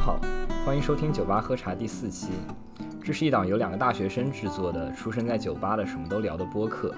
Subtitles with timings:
[0.00, 0.18] 家好，
[0.64, 2.28] 欢迎收听酒吧喝茶第四期。
[3.04, 6.94] 这是一档由两个大学生制作的、出生在酒吧的什么都聊的播客。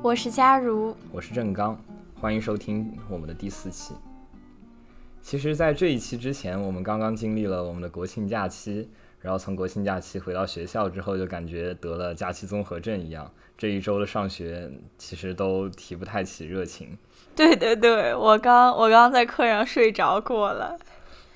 [0.00, 1.76] 我是佳如，我是郑刚，
[2.20, 3.92] 欢迎收听我们的第四期。
[5.20, 16.96] 其实，在这一期之前，我们刚刚经历了我们的国庆假期，然后从国庆假期回到学校之后，就感觉得了假期综合症一样，这一周的上学其实都提不太起热情。
[17.34, 20.78] 对对对，我刚我刚在课上睡着过了。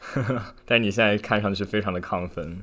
[0.67, 2.61] 但你现在看上去非常的亢奋，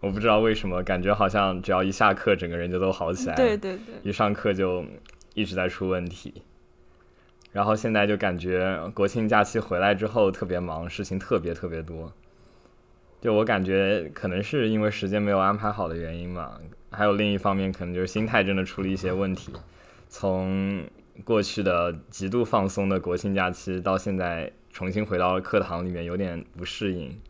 [0.00, 3.34] 我不知道为什么，感觉好像只要一下课，整个人就都好起来。
[3.36, 4.84] 对对对，一上课就
[5.34, 6.42] 一直在出问题，
[7.52, 12.12] 然后现在就感觉国庆假期回来之后特别忙，事情特别特别多。
[13.20, 16.58] 就我感觉，可能是因为时间没有安排好的原因嘛，
[16.90, 19.52] 还有另一方面，可能就是心态真的出了一些问题。
[20.08, 20.84] 从
[21.22, 24.52] 过去的极度放松的国庆假期到现在。
[24.72, 27.20] 重新回到课堂里面有点不适应，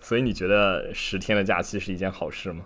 [0.00, 2.64] 所以你觉得十天的假期是一件好事吗？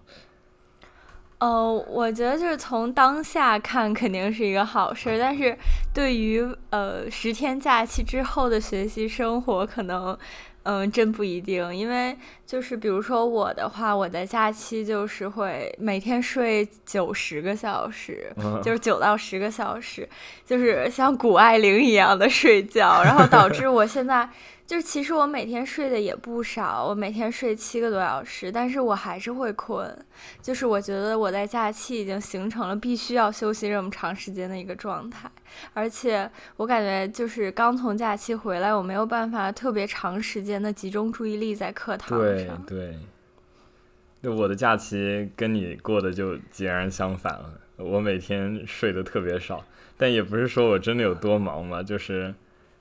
[1.39, 5.57] 呃，我觉得就是从当下看肯定是一个好事，但是
[5.93, 10.17] 对于呃十天假期之后的学习生活可能。
[10.65, 12.15] 嗯，真不一定，因为
[12.49, 18.33] 就是比如说我的话，我的假期就是会每天睡九十个小时，
[18.63, 20.09] 就是九到十个小时，
[20.47, 24.27] 就是像谷爱凌一样的睡觉，然后导致我现在。
[24.69, 29.91] 就是其实我每天睡的也不少，我每天睡七个多小时，但是我还是会困。
[30.43, 35.27] 就是我觉得我在假期已经形成了必须要休息这么长时间的一个状态，
[35.73, 42.63] 而且我感觉就是刚从假期回来，我没有办法特别长时间的集中注意力在课堂上。
[42.67, 42.95] 对对，
[44.23, 47.53] 就我的假期跟你过的就截然相反了。
[47.77, 49.65] 我每天睡得特别少，
[49.97, 52.35] 但也不是说我真的有多忙嘛，就是。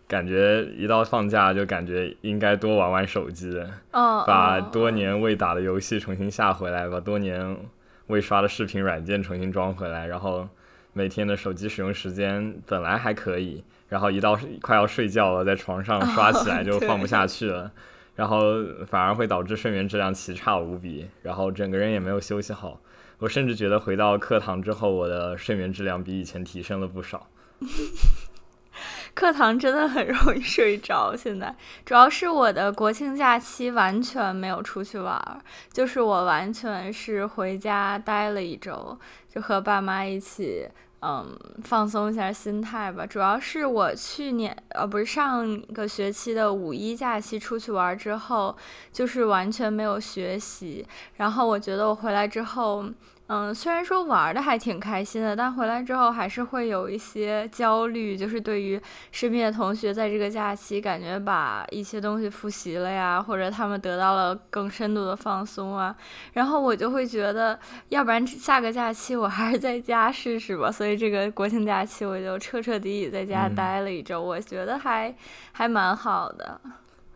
[0.09, 7.57] 感觉一到放假就感觉应该多玩玩手机，把多年未打的游戏重新下回来，把多年
[8.05, 10.47] 未刷的视频软件重新装回来，然后
[10.93, 17.69] 每天的手机使用时间本来还可以，然后一到快要睡觉了，在床上刷起来就放不下去了，
[18.17, 18.41] 然后
[18.85, 22.81] 反而会导致睡眠质量奇差无比，然后整个人也没有休息好。
[23.19, 27.27] 我甚至觉得回到课堂之后，我的睡眠质量比以前提升了不少。
[29.13, 35.41] 课堂真的很容易睡着，现在主要是我的国庆假期完全没有出去玩，
[35.71, 40.67] 就是我完全是回家待了一周，就和爸妈一起，
[41.01, 43.05] 嗯，放松一下心态吧。
[43.05, 48.55] 主要是我去年，呃，不是上个学期的五一假期出去玩之后，
[48.91, 50.85] 就是完全没有学习，
[51.17, 52.85] 然后我觉得我回来之后。
[53.29, 65.93] 嗯，虽然说玩的还挺开心的，但回来之后还是会有一些焦虑，就是对于身边的同学在这个假期感觉把一些东西复习了呀，或者他们得到了更深度的放松啊，
[66.31, 70.71] 然后我就会觉得，要不然下个假期我还是在家试试吧。
[70.71, 75.13] 所以这个国庆假期我就彻彻底底在家待了一周，我觉得还
[75.51, 76.61] 还蛮好的。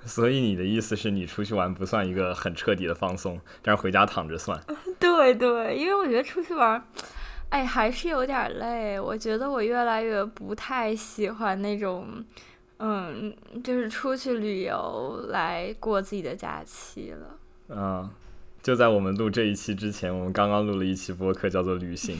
[0.05, 4.59] 所以你的意思是你出去玩不算一个很彻底的放松，但是回家躺着算。
[4.99, 6.83] 对对，因为我觉得出去玩，
[7.49, 8.99] 哎，还是有点累。
[8.99, 12.07] 我觉得我越来越不太喜欢那种，
[12.79, 13.31] 嗯，
[13.63, 17.37] 就是出去旅游来过自己的假期了。
[17.69, 18.09] 嗯，
[18.63, 22.17] 就在我们录这一期之前，我们刚刚录了一期播客，叫做旅行。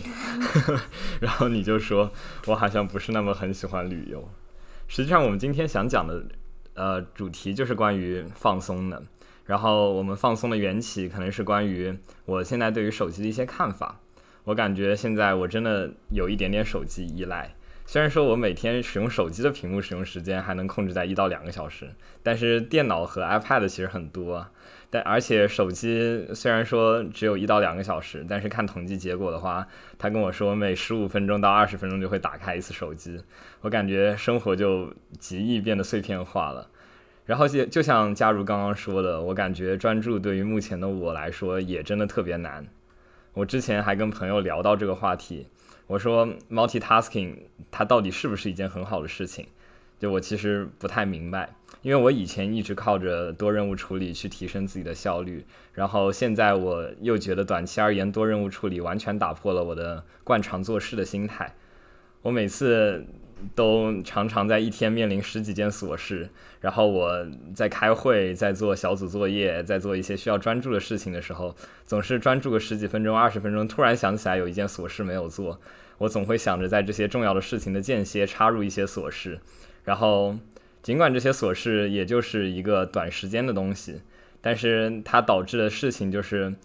[1.19, 2.11] 然后你就说
[2.45, 4.29] 我好像不是那么很喜欢旅游。
[4.87, 6.23] 实际上，我们今天想讲的。
[6.73, 9.03] 呃，主题就是关于放松的，
[9.45, 13.99] 然后我们放松的缘起可能是关于我现在对于手机的一些看法。
[14.45, 17.53] 我感觉现在我真的有一点点手机依赖，
[17.91, 21.89] 虽然说我每天使用手机的屏幕使用时间还能控制在一到两个小时，
[22.23, 24.47] 但是电脑和 iPad 其实很多。
[24.89, 29.67] 但而且手机虽然说只有一到两个小时，但是看统计结果的话，
[29.99, 33.19] 他跟我说每十五分钟到二十分钟就会打开一次手机。
[33.59, 36.69] 我感觉生活就极易变得碎片化了。
[37.25, 42.65] 然后就就像佳如刚刚说的，我感觉专注对于目前的我来说也真的特别难。
[43.33, 45.47] 我之前还跟朋友聊到这个话题，
[45.91, 47.35] 我说 multitasking
[47.69, 49.45] 它到底是不是一件很好的事情？
[49.99, 51.49] 就我其实不太明白。
[51.81, 61.53] 因为我以前一直靠着多任务处理去提升自己的效率，然后现在我又觉得短期而言多任务处理完全打破了我的惯常做事的心态。
[62.21, 63.03] 我每次
[63.55, 66.29] 都常常在一天面临十几件琐事，
[66.61, 71.53] 然后我在开会、在做小组作业、在做一些需要专注的事情的时候，
[71.85, 75.59] 总是专注个十几分钟、二十分钟，突然想起来有一件琐事没有做，
[76.01, 79.39] 我总会想着在这些重要的事情的间歇插入一些琐事，
[79.85, 80.35] 然后。
[80.83, 84.01] 尽管这些琐事也就是一个短时间的东西，
[84.41, 86.55] 但是它导致的事情就是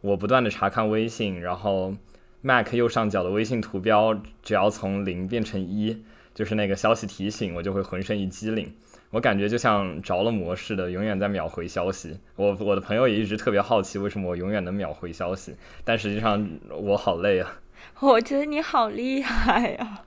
[0.00, 1.94] 我不断的查看微信，然后
[2.40, 6.02] Mac 右上角的微信图标只要从零变成一，
[6.34, 8.72] 就是那个消息提醒，我就会浑身一激灵。
[9.10, 12.18] 我感觉就像着了魔似的，永远在秒回消息。
[12.36, 15.54] 我我的朋友也一直特别好奇，为什么我永远能秒回消息，
[15.84, 17.60] 但实际上我好累啊。
[18.00, 20.02] 我觉得你好厉害呀！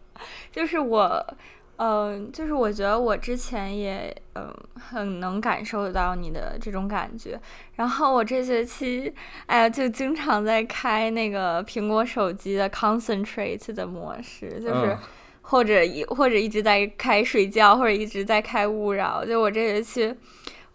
[0.51, 1.25] 就是我，
[1.77, 7.39] 嗯，就是我觉得我之前也，嗯，很能感受到你的这种感觉。
[7.75, 9.13] 然后我这学期，
[9.45, 14.97] 哎呀，就经常在开那个苹果手机的 concentrate 的模式，就是
[15.41, 19.25] 或者一或者一直在开睡觉，或者一直在开勿扰。
[19.25, 20.15] 就我这学期。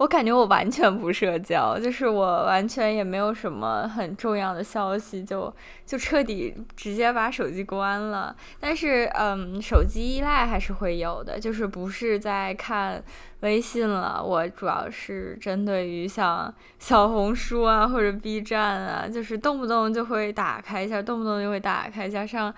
[0.05, 5.51] 我感觉我完全不社交，就是我完全也没有什么很重要的消息，就
[5.87, 8.37] 就彻底直接把手机关了。
[8.61, 13.03] 但是，嗯，手机依赖还是会有的，就是不是在看
[13.41, 14.23] 微信了。
[14.23, 22.55] 我主要是针对于像小红书啊或者 B 站啊，就是动不动就会打开一下，动不动就会打开，加上。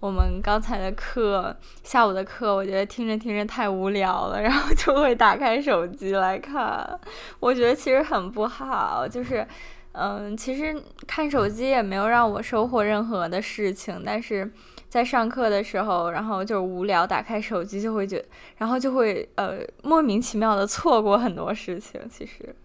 [0.00, 6.98] 我们刚才的课，下午的课，我觉得听着听着太无聊了，然后就会打开手机来看。
[7.38, 9.46] 我觉得其实很不好，就是，
[9.92, 10.74] 嗯，其实
[11.06, 14.50] 看手机也没有让我收获任何的事情，但是
[14.88, 18.24] 在上课的时候，然后就无聊，打开手机就会觉，
[18.56, 22.00] 然后就会呃莫名其妙的错过很多事情。
[22.08, 22.56] 其实，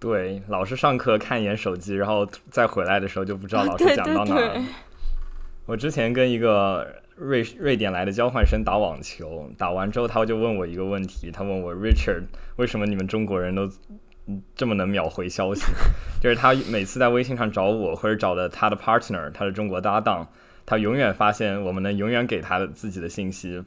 [0.00, 4.62] 对，老师上课看一眼手机，然后再回来的时候就不知道老师讲到哪了。
[5.66, 12.24] 我之前跟一个瑞瑞典来的交换生打网球，打完之后他就问我一个问题，他问我 Richard，
[12.56, 13.70] 为什么你们中国人都
[14.54, 15.64] 这么能秒回消息？
[16.20, 20.26] 就是他每次在微信上找我或者找的他的 partner，他的中国搭档，
[20.66, 23.62] 他永远发现我们能永远给他的自己的信息。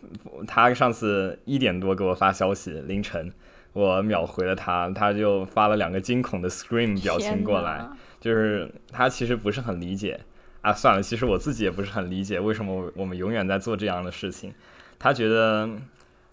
[0.46, 3.32] 他上次一点多给我发消息，凌晨
[3.74, 7.88] 我秒回了他，他就发了两个惊恐的 scream 表情过来，
[8.20, 10.20] 就是他其实不是很理解。
[10.68, 14.54] 啊，算了，其实我自己也不是很理解为什么我们永远在做这样的事情。
[15.00, 15.70] 他觉得，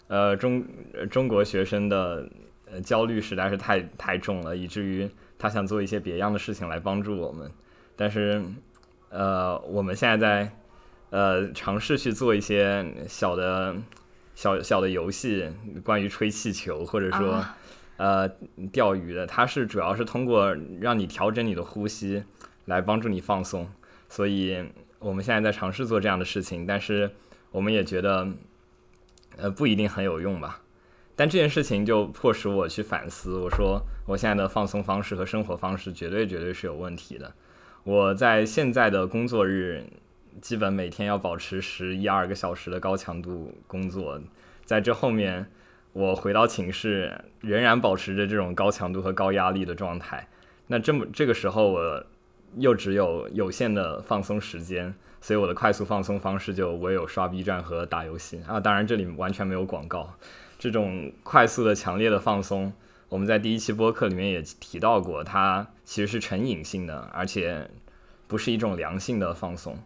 [0.09, 0.65] 呃，中
[1.09, 2.27] 中国学生的
[2.69, 5.09] 呃焦虑实在是太太重了，以至于
[5.39, 7.49] 他想做一些别样的事情来帮助我们。
[7.95, 8.43] 但是，
[9.07, 10.51] 呃，我们现在在
[11.11, 13.73] 呃尝试去做一些小的
[14.33, 15.49] 小小的游戏，
[15.81, 17.41] 关于吹气球或者说
[17.95, 18.29] 呃
[18.73, 19.25] 钓鱼的。
[19.25, 22.25] 它是主要是通过让你调整你的呼吸
[22.65, 23.65] 来帮助你放松。
[24.15, 24.63] 所以
[24.99, 27.11] 我们现在在尝试做这样的事情，但是
[27.51, 28.25] 我们也觉得，
[29.35, 30.61] 呃，不一定很有用吧。
[31.17, 37.33] 但这件事情就迫使我去反思，我说我现在的放松方式和生活方式绝对绝对是有问题的。
[37.83, 39.83] 我在现在的工作日，
[40.41, 44.21] 基本每天要保持十一二个小时的高强度工作，
[44.63, 45.45] 在这后面，
[45.91, 50.29] 我回到寝室仍然保持着这种高强度和高压力的状态。
[50.67, 52.05] 那这么这个时候我。
[52.57, 58.59] 又只有有限的放松时间，所以我的快速放松方式就唯有刷 B 站和打游戏啊！
[58.59, 60.13] 当然这里完全没有广告。
[60.57, 62.71] 这种快速的、强烈的放松，
[63.09, 67.69] 我们在第一期播客里面也提到过，它其实是成瘾性的，而且
[68.27, 69.77] 不是一种良性的放松。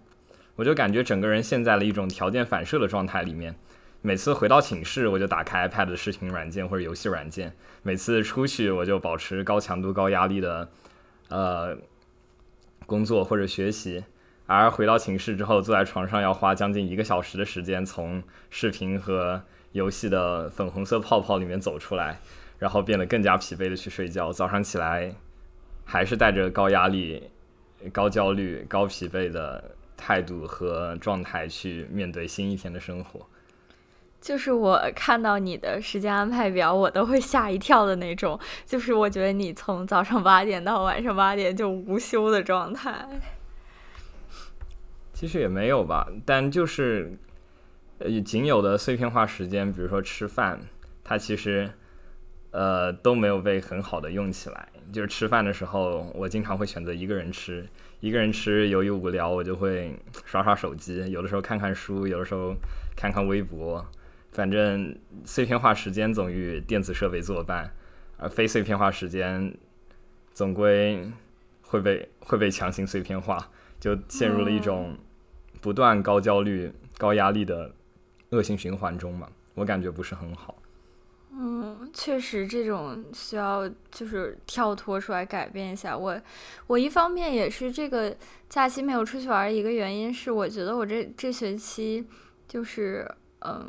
[0.55, 3.55] 我就感觉整个人陷在了一种条件反射的状态里面。
[4.01, 7.49] 每次回到寝室，我就打开 iPad 的视频软件或者游戏软件；
[7.81, 10.69] 每次出去，我就保持高强度、高压力的，
[11.29, 11.77] 呃。
[12.89, 14.03] 工作或者学习，
[14.47, 19.43] 而回到寝室之后，坐在床上要花将近一个小时的时间从视频和
[19.73, 22.19] 游戏的粉红色泡泡里面走出来，
[22.57, 24.33] 然后变得更加疲惫的去睡觉。
[24.33, 25.13] 早上起来
[25.85, 27.29] 还是带着高压力、
[27.93, 33.25] 高焦虑、高疲惫的态度和状态去面对新一天的生活。
[34.21, 38.37] 就是我看到你的时间安排表，我都会吓一跳的那种。
[38.65, 43.07] 就是我觉得你从早上八点到晚上八点就无休的状态。
[45.13, 47.17] 其实也没有吧，但就是
[47.97, 50.59] 呃仅有的碎片化时间，比如说吃饭，
[51.03, 51.69] 它其实
[52.51, 54.67] 呃都没有被很好的用起来。
[54.91, 57.67] 就是吃饭的时候，我经常会选择一个人吃，
[57.99, 59.95] 一个人吃由于无聊，我就会
[60.25, 62.53] 刷刷手机，有的时候看看书，有的时候
[62.97, 63.85] 看看微博。
[64.31, 64.95] 反正
[65.25, 67.73] 碎片化时间总与电子设备作伴，
[68.17, 69.51] 而非碎片化时间
[70.33, 71.03] 总归
[71.61, 74.95] 会被会被强行碎片化，就陷入了一种
[75.61, 77.73] 不断高焦虑、高压力的
[78.29, 79.27] 恶性循环中嘛。
[79.55, 80.55] 我感觉不是很好。
[81.31, 85.97] 嗯，确实，这种需要就是跳脱出来改变一下。
[85.97, 86.21] 我
[86.67, 88.15] 我一方面也是这个
[88.47, 92.05] 假期没有出去玩，一个原因是我觉得我这这学期
[92.47, 93.09] 就是
[93.39, 93.67] 嗯。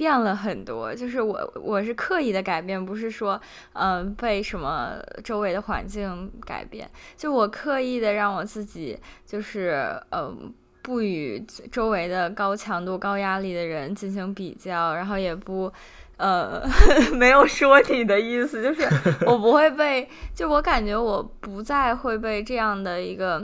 [0.00, 0.94] 变了很多。
[0.94, 3.38] 就是我我是刻意的改变，不是说
[3.74, 6.88] 嗯被什么周围的环境改变。
[7.18, 11.38] 就我刻意的让我自己就是嗯不与
[11.70, 15.70] 周围的高强度、高压力的人进行比较，然后也不。
[16.16, 16.62] 呃，
[17.16, 18.86] 没有说你的意思，就是
[19.24, 23.42] 我不会被，就我感觉我不再会被这样的一个，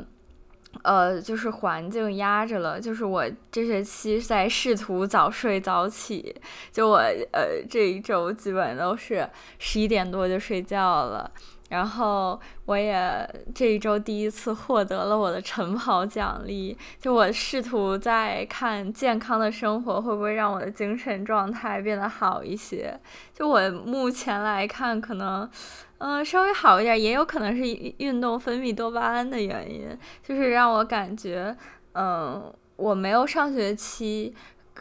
[0.82, 2.80] 呃，就是环境压着了。
[2.80, 6.34] 就是我这学期在试图早睡早起，
[6.70, 6.96] 就我
[7.32, 9.28] 呃这一周基本都是
[9.58, 11.30] 十一点多就睡觉了。
[11.68, 22.96] 然后我也这一周第一次获得了我的晨跑奖励，就我试图在看健康的生活会不会让我的精神状态变得好一些。
[23.34, 25.50] 就我目前来看，可能
[25.98, 27.62] 嗯稍微好一点，也有可能是
[27.98, 29.88] 运动分泌多巴胺的原因，
[30.22, 31.56] 就是让我感觉
[31.92, 34.34] 嗯我没有上学期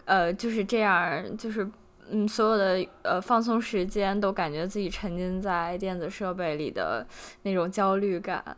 [0.05, 1.67] 呃就是这样就是。
[2.07, 7.03] 嗯，所有的呃放松时间都感觉自己沉浸在电子设备里的
[7.41, 8.55] 那种焦虑感。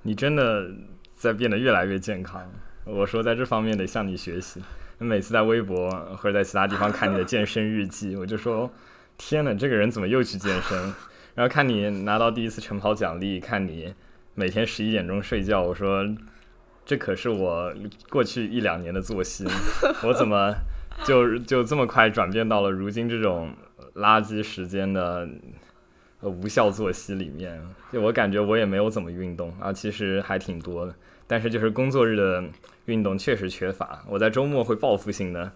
[0.00, 0.70] 你真的
[1.14, 2.50] 在变得越来越健康。
[2.86, 4.62] 我说在这方面得向你学习。
[4.96, 8.70] 每次在微博或者在其他地方看你的健身日记，我就说
[9.18, 10.94] 天哪，这个人怎么又去健身？
[11.38, 13.94] 然后看你拿到第一次晨跑奖励，看你
[14.34, 16.04] 每天十一点钟睡觉，我说
[16.84, 17.72] 这可是我
[18.10, 19.44] 过去一两年的作息，
[20.02, 20.52] 我怎么？
[21.06, 23.54] 就就这么快转变到了如今这种
[23.94, 25.28] 垃圾时间的
[26.22, 30.92] 呃无效作息里面，就我感觉我也没有怎么运动啊，其实还挺多的，
[31.28, 32.42] 但是就是工作日的
[32.86, 34.04] 运动确实缺乏。
[34.08, 35.52] 我在周末会报复性的、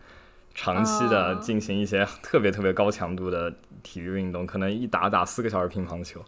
[0.55, 6.25] 长期的进行一些特别特别高强度的体育运动，可能一打打四个小时乒乓球，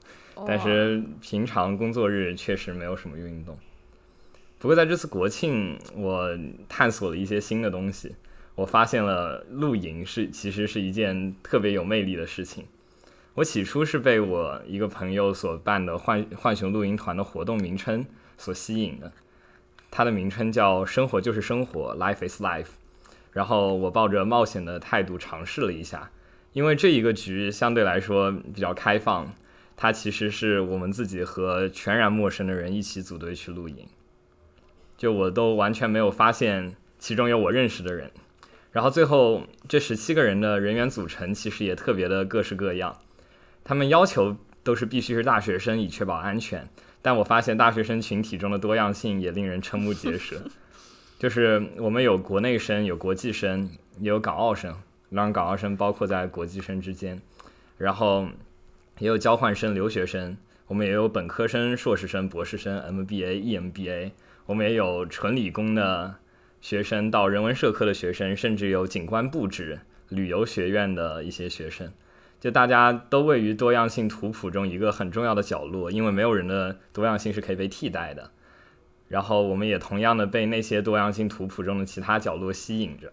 [0.47, 3.57] 但是平常工作日确实没有什么运动。
[4.59, 6.31] 不过在这次国庆，我
[6.69, 8.15] 探索了一些新的东西。
[8.57, 12.65] 我发现了露营是其实是一件特别有魅力的事情。
[13.35, 18.07] 我起初是被我一个朋友所办的浣浣熊露营团的活动名称
[18.39, 19.11] 所吸引的，
[19.91, 22.69] 它的名称叫“生活就是生活 ”，Life is Life。
[23.35, 26.11] 然后我抱着冒险的态度尝试了一下，
[26.55, 29.35] 因为这一个局相对来说比较开放，
[29.77, 33.87] 它其实是我们自己和全然陌生的人一起组队去露营，
[34.97, 38.11] 就我都完全没有发现其中有我认识的人。
[38.71, 42.97] 然后最后这十七个人的人员组成其实也特别的各式各样，
[43.65, 46.69] 他们要求都是必须是大学生以确保安全，
[47.03, 50.41] 但我发现大学生群体中的多样性也令人瞠目结舌，
[51.25, 54.77] 就是我们有国内生，有国际生，也有港澳生，
[55.09, 57.19] 让港澳生包括在国际生之间，
[57.79, 58.29] 然后
[58.99, 64.11] 也有交换生、留学生，我们也有本科生、硕士生、博士生、MBA、EMBA，
[64.45, 66.17] 我们也有纯理工的。
[66.61, 71.91] 学生到人文社科的学生，甚至有景观布置、旅游学院的一些学生，
[72.39, 78.31] 就大家都位于多样性图谱中一个很重要的角落，因为没有人的多样性是可以被替代的。
[79.09, 83.13] 然后我们也同样的被那些多样性图谱中的其他角落吸引着。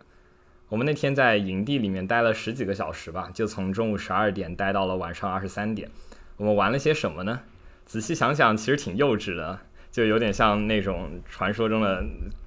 [0.69, 5.89] 我们那天在营地里面待了十几个小时吧，就从中午十二点待到了晚上二十三点。
[6.38, 7.41] 我们玩了些什么呢？
[7.86, 9.60] 仔细想想，其实挺幼稚的。
[9.91, 12.01] 就有点像那种传说中的，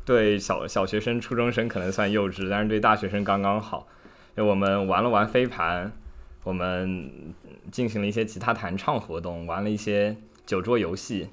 [0.07, 3.87] 对小小学生、初中生可能算幼稚，但是对大学生刚刚好。
[4.35, 5.93] 就我们玩了玩飞盘，
[6.43, 7.35] 我们
[7.71, 11.29] 进行了一些吉他弹唱活动，玩了一些酒桌游戏，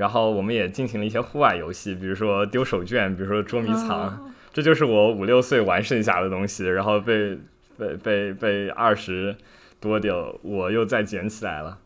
[0.00, 4.32] 然后我们也进行了一些户外游戏，比如说丢手绢，比如说捉迷藏。
[4.50, 7.38] 这就是我五六岁玩剩下的东西，然后被
[7.76, 9.36] 被被被二十
[9.78, 11.78] 多丢我又再捡起来了。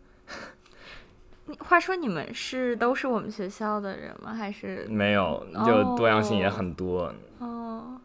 [1.58, 4.32] 话说你们是都是我们学校的人吗？
[4.32, 5.44] 还是没有？
[5.66, 7.12] 就多样性也很多。
[7.40, 8.00] 哦，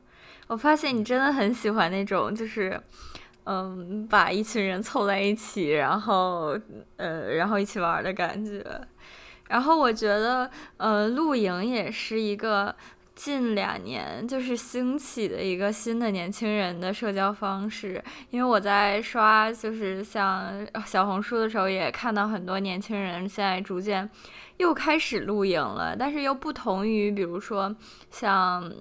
[0.47, 2.81] 我发现你真的很喜欢那种，就是
[3.43, 6.57] 嗯，把一群人凑在一起，然后
[6.97, 8.65] 呃，然后一起玩的感觉。
[9.49, 12.73] 然后我觉得呃，露营也是一个。
[13.15, 24.09] 近两年就是兴起的一个新的年轻人的社交方式，因为我在刷就是像小红书的时候，也看到很多年轻人现在逐渐
[24.55, 27.75] 又开始露营了，但是又不同于比如说
[28.09, 28.71] 像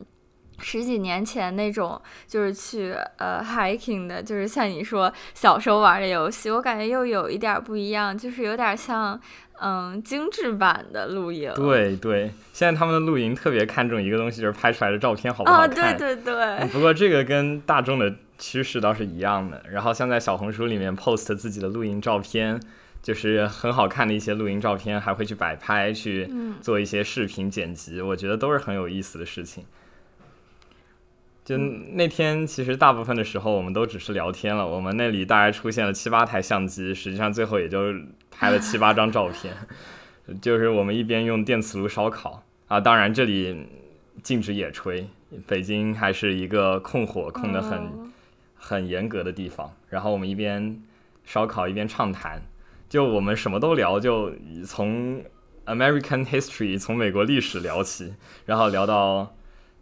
[0.60, 9.20] 十几年前那种就是去呃 hiking 的，就是像你说小时候玩的游戏，我感觉又有一点不一样，就是有点像。
[9.60, 11.52] 嗯，精致版的露营。
[11.56, 15.98] 对对，现在他们的露营特别看重一个东西，就是拍出来的照片好不好看。
[15.98, 16.68] 对对对。
[16.68, 19.60] 不过这个跟大众的趋势倒是一样的。
[19.68, 22.60] 然后像在小红书里面 post 自己的露营照片，
[23.02, 29.64] 就是很好看的一些露营照片，还会去摆拍，去做一些视频剪辑，我觉得都是很有意思的事情。
[31.48, 34.68] 就那天，其实大部分的时候我们都只是聊天了。
[34.68, 37.90] 我们那里大概出现了七八台相机，实际上最后也就
[38.30, 39.54] 拍了七八张照片。
[40.42, 43.64] 就是我们一边用电磁炉烧烤啊，当然这里
[44.22, 45.06] 禁止野炊，
[45.46, 48.12] 北京还是一个控火控得很
[48.54, 49.72] 很严格的地方。
[49.88, 50.82] 然后我们一边
[51.24, 52.42] 烧烤一边畅谈，
[52.90, 54.34] 就我们什么都聊，就
[54.66, 55.22] 从
[55.64, 58.12] American history 从美国历史聊起，
[58.44, 59.34] 然后聊到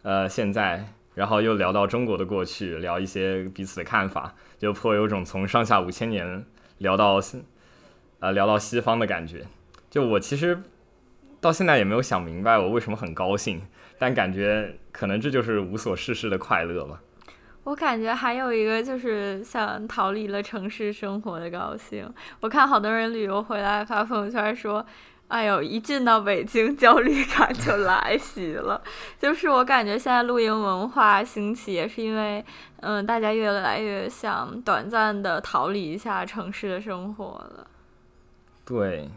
[0.02, 0.92] 呃现在。
[1.16, 6.44] 然后又聊到中国的过去，聊一些彼此的看法，就颇有种从上下五千年
[6.76, 7.18] 聊到，
[8.20, 9.46] 呃，聊到西方的感觉。
[9.88, 10.62] 就我其实
[11.40, 13.62] 到现在也没有想明白我为什么很高兴，
[13.98, 17.00] 但感觉可能这就是无所事事的快乐吧。
[17.64, 22.06] 我感觉还有一个就是像逃离了城市生活的高兴。
[22.40, 24.84] 我看好多人旅游回来发朋友圈说。
[25.28, 28.80] 哎呦，一进到北京，焦虑感就来袭了。
[29.18, 32.44] 就是我感觉现在露营文化兴起，也是因为，
[32.76, 37.66] 嗯，大家越来越想短暂的逃离一下城市的生活了。
[38.64, 39.10] 对，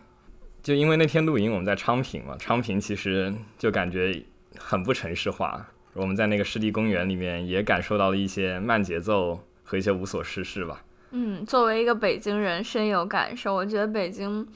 [0.63, 4.23] 就因为那天露营，我们在昌平嘛，昌平其实就感觉
[4.57, 5.63] 很不城市化。
[5.93, 10.83] 我们在那个湿地公园里面，也感受到了一些慢节奏和一些无所事事吧。
[11.11, 13.53] 嗯，作为一个北京人，深有感受。
[13.53, 14.47] 我觉得北京。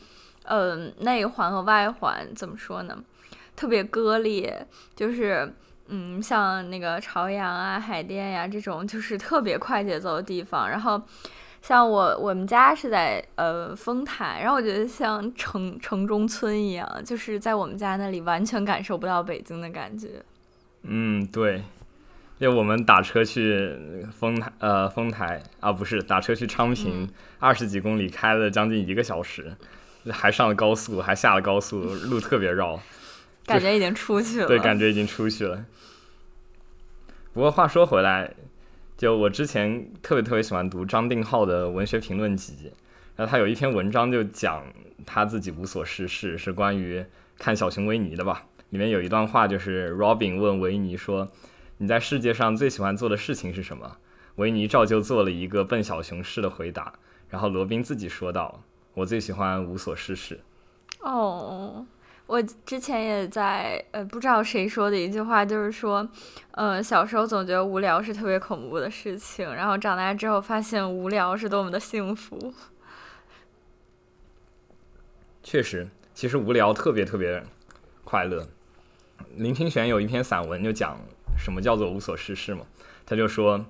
[0.46, 2.98] 嗯，内环和外环怎么说呢？
[3.56, 5.54] 特别割裂，就是
[5.88, 10.70] 嗯，像那个朝阳啊、海淀呀这种，就是特别快节奏的地方。
[10.70, 11.02] 然后，
[11.62, 20.24] 像我我们家是在呃丰台，然后我觉得像城城中村一样，就是在我们家那里完全感受不到北京的感觉。
[20.82, 21.64] 嗯，对，
[22.40, 23.78] 就我们打车去
[24.12, 27.08] 丰台呃丰台啊，不是打车去昌平，
[27.40, 29.56] 二十几公里，开了将近一个小时。
[30.12, 32.80] 还上了高速，还下了高速， 路特别绕，
[33.46, 34.48] 感觉已经出去了。
[34.48, 35.66] 对，感觉已经出去了。
[37.34, 38.34] 不过话说回来，
[38.98, 42.72] 就我之前特别特别喜欢读张定浩的文学评论集，
[43.16, 44.66] 然后他有一篇文章就讲
[45.06, 47.06] 他自己无所事事，是关于
[47.38, 48.46] 看小熊维尼的吧。
[48.70, 51.32] 里面有一段话，就是 Robin 问维尼说
[51.78, 53.98] ：“你在世界上最喜欢做的事情是什么？”
[54.38, 56.94] 维尼照旧做了一个笨小熊式的回答，
[57.30, 58.64] 然后罗宾自己说道。
[58.94, 60.40] 我最喜欢无所事事。
[61.00, 61.86] 哦，
[62.28, 66.08] 我之前也在呃，不知道谁说的一句话，就是说，
[66.52, 72.54] 呃，小时候总觉得无聊是特别恐怖的事情，然后长大之后发现无聊是多么的幸福。
[75.42, 77.44] 确实，其实无聊特别特别
[78.06, 78.48] 快乐。
[79.36, 80.98] 林清玄有一篇散文就讲
[81.38, 82.66] 什么叫做无所事事嘛，
[83.06, 83.66] 他就说，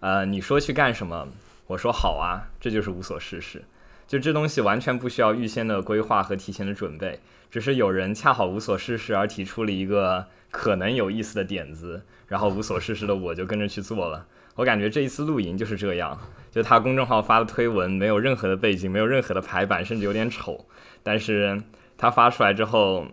[0.00, 1.28] 呃，你说去干什么，
[1.66, 3.62] 我说好啊，这就是无所事事。
[4.08, 14.26] 就这东西完全不需要预先的规划和提前的准备，只是有人恰好无所事事而提出了一个可能有意思的点子，然后无所事事的我就跟着去做了。
[14.56, 16.18] 我感觉这一次露营就是这样，
[16.50, 20.66] 就他公众号发的推文没有任何的背景，没有任何的排版，甚至有点丑，
[21.02, 21.62] 但是
[21.98, 23.06] 他发出来之后，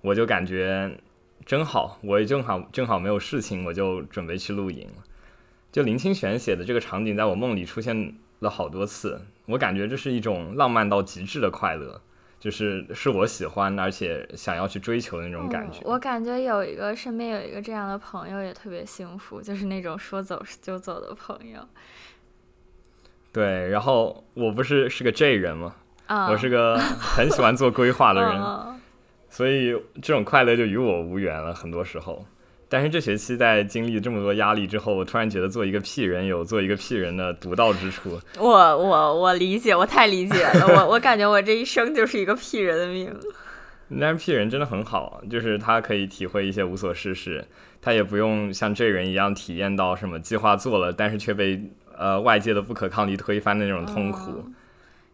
[0.00, 0.98] 我就感觉
[1.44, 5.04] 真好，我也正好正好没有事情，我就准备去露营了。
[5.70, 9.18] 就林清玄写的这个场景，在我梦里出现了好多次。
[9.46, 12.00] 我感觉这是一种浪漫到极致的快乐，
[12.38, 15.80] 就是是我喜欢而且想要去追求的那种感觉。
[15.84, 21.60] 我感觉有一个身边有一个这样的朋友也特别幸福，就是那种说走就走的朋友。
[23.32, 25.74] 对，然后我不是是个 J 人吗？
[26.06, 28.80] 啊，我是个很喜欢做规划的人，
[29.30, 31.54] 所以这种快乐就与我无缘了。
[31.54, 32.24] 很多时候。
[32.72, 38.18] 但是这学期在经历这么多压力之后，我突然觉得做一个屁人有做一个屁人的独到之处。
[38.38, 40.66] 我我我理解，我太理解了。
[40.68, 43.14] 我我感觉我这一生就是一个屁人的命。
[44.00, 47.44] 但是屁人真的很好，就是他可以体会一些无所事事，
[47.82, 51.62] 他也不用像这人一样体验到什么计划做了，但是却被
[51.94, 54.42] 呃外界的不可抗力推翻的那种痛苦。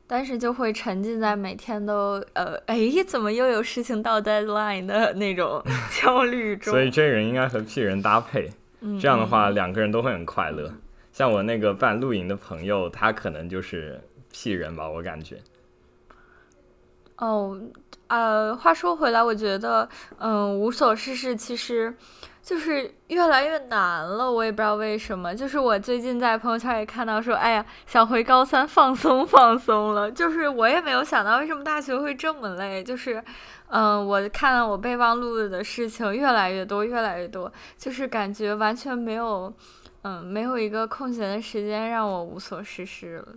[0.09, 5.63] 但是就会沉浸在每天都呃，哎，怎么又有事情到 deadline 的那种
[6.03, 6.73] 焦虑中。
[6.73, 8.51] 所以这人应该和 P 人搭配，
[9.01, 10.73] 这样的话两个人都会很快乐。
[11.13, 14.01] 像我那个办露营的朋友，他可能就是
[14.33, 15.37] P 人吧，我感觉。
[17.19, 17.61] 哦，
[18.07, 21.95] 呃，话说回来，我觉得，嗯，无所事事其实。
[22.49, 25.35] 就是越来越难了，我也不知道为什么。
[25.35, 30.11] 就是我最近在朋友圈也看到说，哎呀，想回高三放松放松了。
[30.11, 32.83] 就是我也没有想到为什么大学会这么累。
[32.83, 33.23] 就是，
[33.69, 39.53] 嗯，我看到我备忘录的事情越来越多，越来越多，就是感觉完全没有，
[40.05, 43.29] 嗯，没有一个空闲的时间让我无所事事了。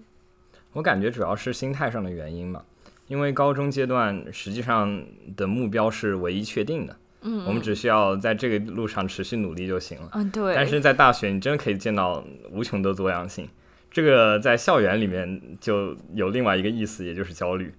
[0.72, 2.64] 我感觉主要是心态上的原因嘛，
[3.08, 6.96] 因为高中阶段实际上的目标是唯一确定的。
[7.22, 10.10] 嗯，我们只需要在这个路上持续努力就行了。
[10.14, 13.48] 嗯对，但是在大学，你真的可以见到无穷的多样性。
[13.92, 17.74] 这个在校园里面就有另外一个意思，也就是焦虑。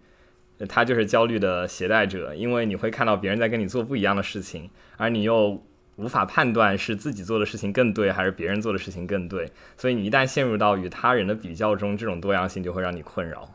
[0.68, 5.60] 他就是焦虑的携带者，因为你会看到别人在跟你做不一样的事情，而你又
[5.96, 9.50] 无法判断是自己做的事情更对，还是别人做的事情更对。
[9.76, 13.48] 所以你一旦陷入到与他人的比较中，这种多样性就会让你困扰。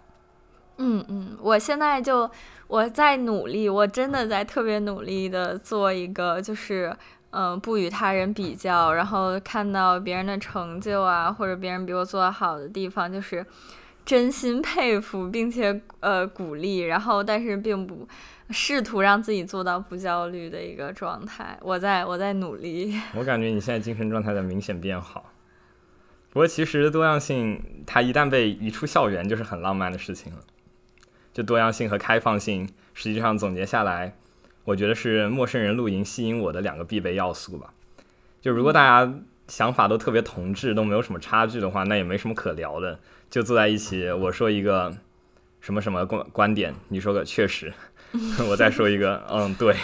[0.77, 2.29] 嗯嗯，我现在就
[2.67, 6.95] 我在努力，我真的在特别努力的做一个，就是
[7.31, 13.45] 嗯、不与他人比较，然后看到别人的成就啊，或者别人比我做的好的地方，就是
[14.05, 18.07] 真心佩服，并且呃鼓励，然后但是并不
[18.49, 21.57] 试图让自己做到不焦虑的一个状态。
[21.61, 22.99] 我在我在努力。
[23.17, 25.31] 我感觉你现在精神状态在明显变好。
[26.29, 30.39] 不过其实多样性，它一旦被移出校园，就是很浪漫的事情了。
[31.37, 34.15] 就多样性和开放性，实际上总结下来，
[34.63, 37.71] 我觉得是陌生人露营吸引我的两个必备要素吧。
[38.41, 39.13] 就如果大家
[39.47, 42.97] 想法都特别同质，都没有什么差距的话，那也没什么可聊的。
[43.29, 44.91] 就坐在一起，我说一个
[45.61, 47.71] 什么什么观观点，你说个确实，
[48.49, 49.75] 我再说一个嗯对，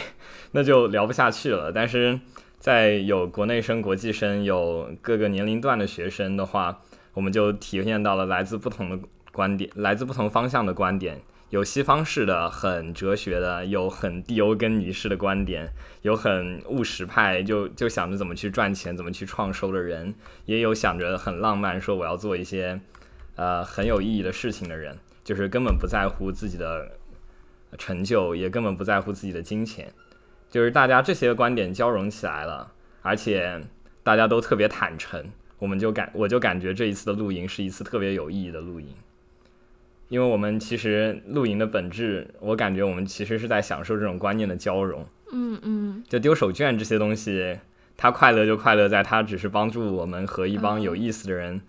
[0.53, 1.71] 那就聊不下去了。
[1.71, 2.19] 但是
[2.57, 6.81] 在有国内生、国际生，有各个年龄段的学生的话，
[7.13, 8.97] 我们就体验到了来自不同的
[9.31, 11.21] 观点，来自不同方向的观点。
[11.53, 22.81] 有西方式的、很哲学的，有很蒂欧根尼式的观点，有很务实派，就就想着怎么去赚钱、怎么去创收的人，也有想着很浪漫，说我要做一些
[23.35, 26.97] 呃很有意义的事情的人，就是根本不在乎自己的
[27.77, 29.93] 成就，也根本不在乎自己的金钱，
[30.49, 32.71] 就是大家这些观点交融起来了，
[33.03, 33.61] 而且
[34.01, 35.23] 大家都特别坦诚，
[35.59, 38.87] 我们就感我就感觉这一次的露营是一次特别有意义的露营。
[40.13, 45.03] 因为我们其实露营的本质，我感觉我们其实是在享受这种观念的交融。
[45.31, 47.57] 嗯嗯就丢手绢这些东西，
[47.97, 51.59] 它快乐就快乐在它只是帮助我们和一帮有意思的人，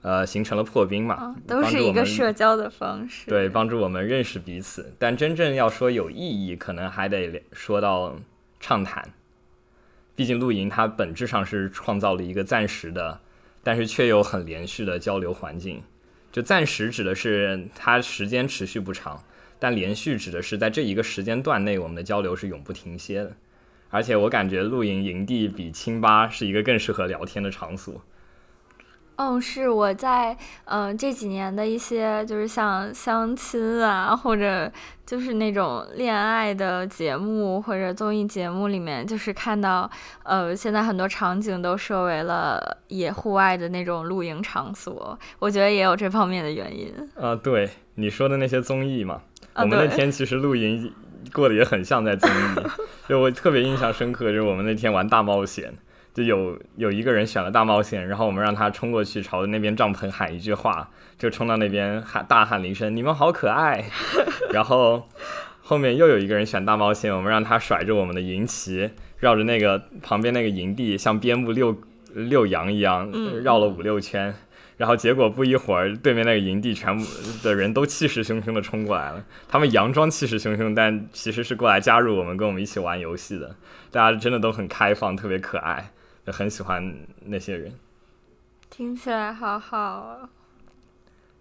[0.00, 3.30] 呃，形成了破冰嘛，啊，都是一个社交的方式。
[3.30, 4.92] 对，帮助我们认识彼此。
[4.98, 8.16] 但真正要说有意义，可能还得说到
[8.58, 9.10] 畅谈。
[10.16, 13.20] 毕竟露营它本质上是创造了一个暂时的，
[13.62, 15.80] 但是却又很连续的交流环境。
[16.32, 19.22] 就暂时指的是它时间持续不长，
[19.58, 23.36] 但连续指的是在这一个时间段内，我们的交流是永不停歇的。
[23.90, 28.02] 而且我感觉露营营地比清吧是一个更适合聊天的场所。
[29.22, 34.70] 哦，是我在嗯、呃这几年的一些就是像相亲啊，或者
[35.06, 39.88] 就是那种恋爱的节目或者综艺节目里面，就是看到
[40.24, 46.92] 呃现在很多场景都设为了野户外的那种露营场所，我觉得也有这方面的原因。
[47.14, 49.20] 啊，对你说的那些综艺嘛，
[49.52, 50.92] 啊我们那天其实露营
[51.32, 52.66] 过得也很像在综艺里，
[53.08, 55.72] 就我特别印象深刻，就是我们那天玩大冒险，
[56.14, 63.84] 就有有一个人选了大冒险，然后我们让他冲过去朝着那边帐篷喊一句话，就冲到那边喊大喊了一声“你们好可爱”，
[64.52, 65.08] 然后
[65.62, 71.80] 后面又有一个人选大冒险，我们让他甩着我们的营旗，绕着那个旁边那个营地像边牧遛
[72.14, 74.34] 遛羊一样嗯绕了五六圈。
[74.78, 77.04] 然后结果不一会儿，对面那个营地全部
[77.44, 79.24] 的人都气势汹汹的冲过来了。
[79.46, 83.54] 他们佯装气势汹汹，但其实是过来加入我们，跟我们一起玩游戏的。
[83.92, 85.92] 大家真的都很开放，特别可爱，
[86.26, 87.72] 就很喜欢那些人。
[88.70, 90.30] 听起来好好啊。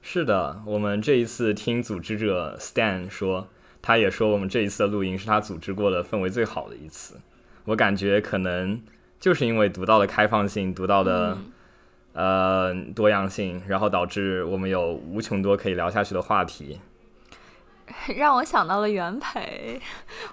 [0.02, 3.48] 是的，我们这一次听组织者 Stan 说，
[3.82, 7.20] 他也说我们这一次的露营是他组织过的氛围最好的一次。
[7.66, 8.82] 我感觉可能
[9.20, 11.52] 就是因为读到的开放性，读到的、嗯
[12.14, 16.80] 呃多样性，然后导致我们有无穷多可以聊下去的话题。
[18.18, 19.80] 让我想到了元培，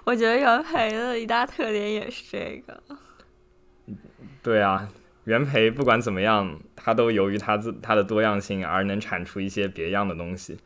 [0.03, 2.81] 我觉得元培的一大特点也是这个。
[4.41, 4.89] 对啊，
[5.25, 10.57] 元培不管怎么样，它都由于它自它的多样性而能产出一些别样的东西，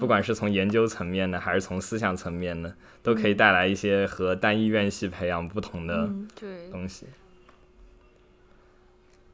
[0.00, 6.10] 不管是从研究层面的，还是从思想层面的，都可以带来一些和单一院系培养不同的
[6.70, 7.06] 东西。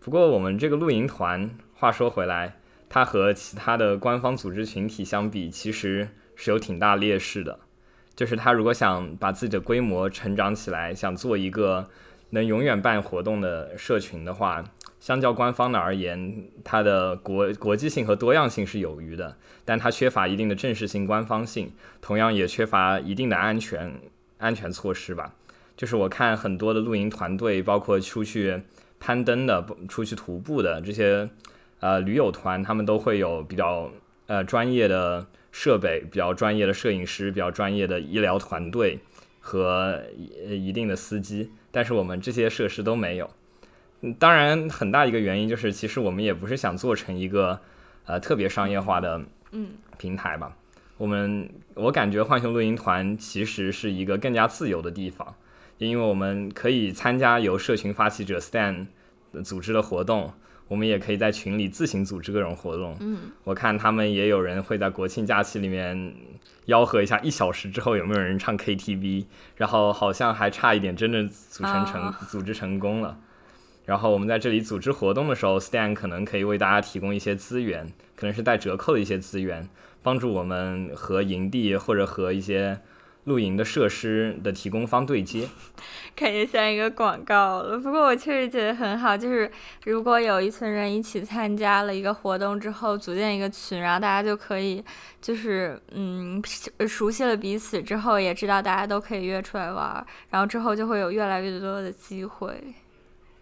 [0.01, 2.57] 不过我们这个露营团，话说回来，
[2.91, 7.61] 它和其他的官方组织群体相比，其实是有挺大劣势的。
[8.15, 11.89] 就是他如果想把自己的规模成长起来，想做一个
[12.31, 14.65] 能永远办活动的社群的话，
[14.99, 24.01] 相较官方的而言，它的国国际性和多样性是有余的，但它缺乏一定的正式性、官方性，同样也缺乏一定的安全
[24.39, 25.35] 安全措施吧。
[25.77, 28.63] 就是我看很多的露营团队，包括出去
[28.99, 31.29] 攀登的、出去徒步的这些
[31.81, 33.91] 呃驴友团，他们都会有比较
[34.27, 39.01] 呃专业的设备、比较专业的摄影师、比较专业的医疗团队
[39.41, 41.51] 和一一定的司机。
[41.75, 43.29] 但是我们这些设施都没有。
[44.03, 47.59] 嗯，当然很大一个原因就是，其实我们也不是想做成一个
[48.07, 50.57] 呃特别商业化的嗯平台吧。
[50.97, 55.35] 我们我感觉浣熊露营团其实是一个更加自由的地方，
[55.79, 58.87] 因为我们可以参加由社群发起者 Stan
[59.43, 60.33] 组织的活动，
[60.69, 62.97] 我们也可以在群里自行组织各种活动。
[63.01, 66.15] 嗯，我看他们也有人会在国庆假期里面
[66.67, 73.19] 吆喝一下，一小时之后有没有人唱 KTV，然后好像还差一点真正组成成、啊组织成功了。
[73.85, 79.69] 然后我们在这里组织活动的时候，Stan 可能可以为大家提供一些资源，可能是带折扣的一些资源，
[80.03, 82.81] 帮助我们和营地或者和一些
[83.25, 85.49] 露营的设施的提供方对接。
[86.15, 87.77] 感觉像一个广告了。
[87.79, 89.51] 不过我确实觉得很好，就是
[89.85, 94.85] 如果有一群人一起参加了一个活动之后，组建一个群，然后大家就可以
[95.21, 102.55] 就是嗯熟熟悉了彼此之后，也知道大家都可以约出来玩儿，然后之后就会有越来越多的机会。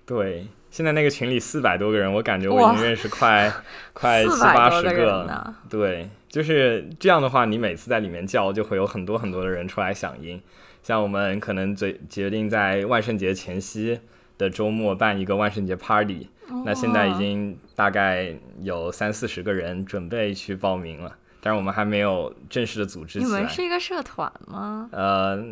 [0.07, 3.53] 对，现在那个群里四百多个人，我感觉我已经认识快
[3.93, 5.27] 快七八十个了。
[5.27, 10.41] 呢，对，就是这样的话，你每次在里面叫，就会有很多很多的人出来响应。
[10.83, 14.01] 像我们可能决决定在万圣节前夕
[14.39, 16.27] 的周末办一个万圣节 party，、
[16.65, 23.31] 那现在已哦经大概有三四十个人准备去报名了，但是我们还没有正式的组织起来。
[23.31, 24.89] 你们是一个社团吗？
[24.91, 25.45] 呃，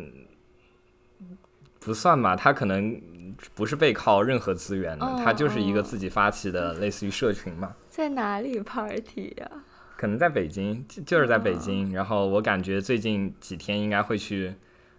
[1.79, 3.01] 不算吧，他可能
[3.55, 7.75] 不是背靠任何资源的，哦他就是一个自己发起的，类似于社群嘛。
[7.89, 9.51] 在哪里 party 呀、
[9.97, 11.93] 可能在北京，就就是在北京。
[11.93, 14.55] 然后我感觉最近几天应该会去，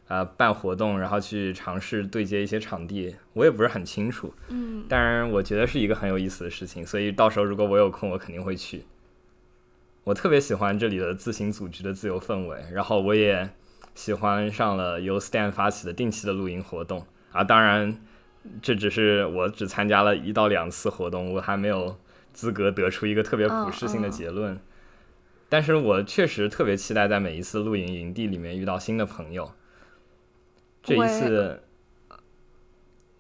[0.08, 3.16] 呃，办活动，然后去尝试对接一些场地。
[3.34, 6.86] 我也不是很清楚，嗯，当然我觉得是一个很有意思的事情。
[6.86, 8.86] 所以到时候如果我有空，我肯定会去。
[10.04, 13.50] 我特别喜欢这里的自行组织的自由氛围，然后我也
[13.94, 17.44] 喜欢上了由 Stan 发起的定期的露营活动啊。
[17.44, 17.96] 当然，
[18.62, 21.98] 这只是我只参加了一到两次活动，我还没有
[22.34, 24.60] 资格得出一个特别普适性的结论。
[25.50, 29.52] 但是我确实特别期待在每一次露营营地里面遇到新的朋友。
[30.82, 31.62] 这一次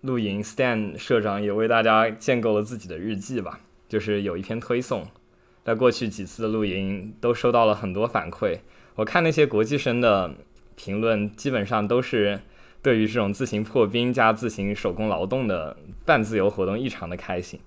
[0.01, 5.05] 露营，Stan 社长也为大家建构了自己的日记吧，就是有一篇推送。
[5.63, 8.59] 在过去几次的露营都收到了很多反馈，
[8.95, 10.33] 我看那些国际生的
[10.75, 12.39] 评论，基本上都是
[12.81, 17.59] 对于这种自行破冰加自行手工劳动的半自由活动异常的开心。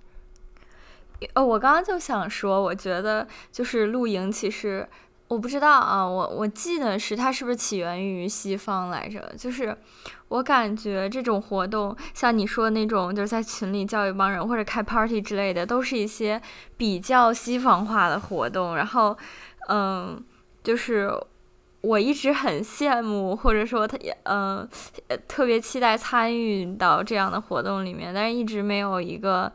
[1.34, 4.86] 呃，我刚刚就想说，我觉得就是露营，其实
[5.28, 9.32] 我不知道啊，我我记得是它是不是起源于西方来着？
[9.38, 9.74] 就是
[10.28, 16.42] 我感觉这种活动，像你说的那种，就是在群里叫一帮人或者开 party 之类的，都是一些
[16.76, 18.76] 比较西方化的活动。
[18.76, 19.16] 然后，
[19.68, 20.22] 嗯，
[20.62, 21.10] 就是
[21.84, 24.66] 我一直很羡慕，或者说他也嗯、
[25.08, 29.52] 呃特别期待参与到这样的活动里面，但是一直没有一个。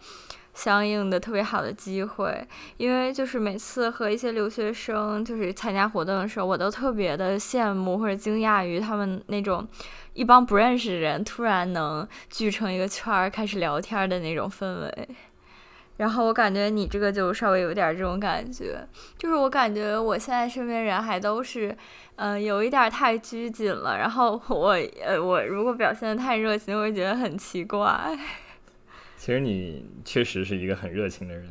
[0.52, 9.65] 相应的特别好的机会，因为就是每次和一些留学生就是参加活动的时候，我都特别的羡慕或者惊讶于他们那种
[10.12, 15.10] 一帮不认识的人突然能聚成一个圈儿开始聊天的那种氛围。
[15.99, 21.75] 然后我感觉你这个就稍微有点这种感觉，就是我感觉我现在身边人还都是，
[22.15, 23.97] 嗯、有一点太拘谨了。
[23.97, 24.69] 然后我
[25.05, 28.17] 呃，我如果表现的太热情，我会觉得很奇怪。
[29.17, 31.49] 其实你确实是一个很热情的人，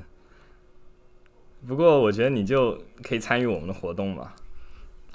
[1.66, 4.32] 不过我觉得你就可以参与我们的活动嘛，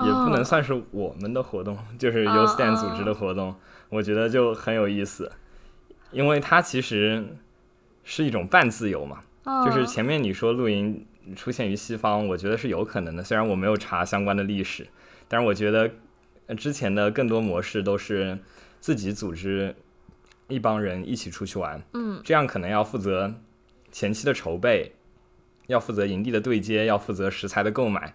[0.01, 3.55] 也不能哦算是我们的活动，就是由哦 Stan 组织的活动，
[3.89, 5.31] 我觉得就很有意思，
[6.11, 7.25] 因为它其实
[8.03, 9.23] 是一种半自由嘛，
[9.65, 14.87] 就是嗯前面你说露营出现于西方，我觉得是有可能的，虽然我没有查相关的历史，
[15.27, 15.89] 但是我觉得
[16.47, 18.37] 呃之前的更多模式都是
[18.79, 19.75] 自己组织
[20.47, 23.33] 一帮人一起出去玩，嗯这样可能要负责
[23.91, 24.91] 前期的筹备，
[25.67, 28.13] 要负责营地的对接，要负责食材的购买。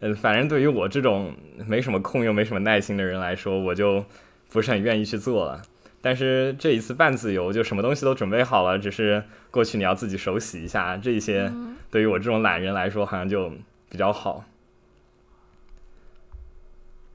[0.00, 1.34] 嗯，反正对于我这种
[1.66, 4.04] 没什么空又没什么耐心的人来说，我就
[4.50, 5.62] 不是很愿意去做了。
[6.04, 13.50] 但是这一次半自由，就什么东西都准备好了，只是过去你要自己手洗一下，这一些嗯对于我这种懒人来说好像就
[13.88, 14.44] 比较好。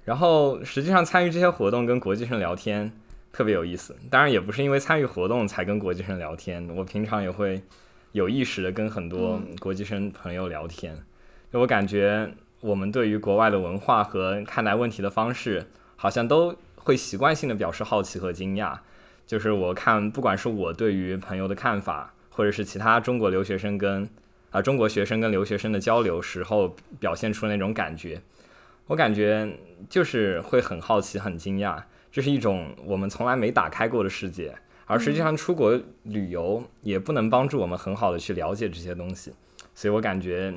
[0.06, 2.92] 然后实际上参与这些活动跟国际生聊天
[3.32, 7.62] 特别有意思，当然也不是因为参与活动才跟国际生聊天，我平常也会
[8.14, 10.98] 有意识的跟很多国际生朋友聊天。
[11.54, 12.28] 就我感觉
[12.62, 18.80] 我们对于国外的文化和看待问题的方式，好像都会习惯性的表示好奇和惊讶。
[19.28, 24.10] 就是我看，不管是我对于朋友的看法，或者是其他中国留学生跟
[24.52, 28.20] 啊、中国学生跟留学生的交流时候表现出那种感觉，
[28.88, 29.48] 我感觉
[29.88, 31.84] 就是会很好奇、很惊讶。
[32.12, 39.32] 这是一种我们从来没打开过的世界，而实际上出国旅游也不能帮助我们很好的去了解这些东西，
[39.76, 40.52] 所以我感觉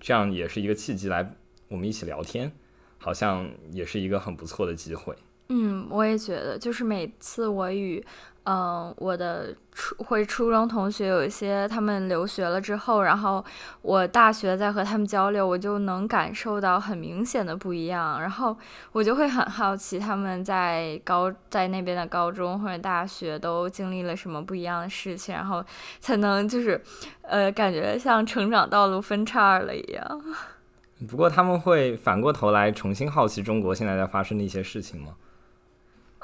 [0.00, 1.32] 这样也是一个契机，来
[1.68, 2.50] 我们一起聊天，
[2.98, 5.14] 好像也是一个很不错的机会。
[5.48, 8.04] 嗯，我也觉得，就是每次我与
[8.48, 13.44] 嗯，我的初会初中同学有一些他们留学了之后，然后
[13.82, 18.56] 我大学在和他们交流，我就能感受到很明显的不一样，然后
[18.92, 25.64] 我就会很好奇他们在高在那边的高中或者大学都经历了什么不一样的事情，然后
[25.98, 26.80] 才能就是
[27.22, 30.22] 呃感觉像成长道路分叉了一样。
[31.08, 35.14] 不过他们会反过头来重新好奇中国现在在发生的一些事情吗？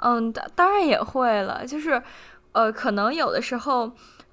[0.05, 2.03] 嗯，当当然也会了，就是，
[2.51, 3.89] 呃，可能有的时候，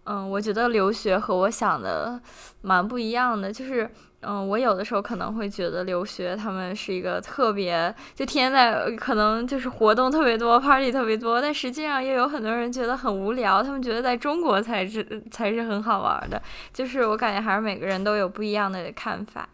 [0.06, 2.20] 嗯，我觉得留学和我想的
[2.62, 3.88] 蛮不一样的，就是，
[4.22, 16.42] 嗯，我有的时候可能会觉得留学他们是一个特别，就天天在，可能就是活动特别多，party 特别多，但实际上又有很多人觉得很无聊，他们觉得在中国才是才是很好玩的，
[16.74, 19.48] 就是我感觉还是每个人都有不一样的看法。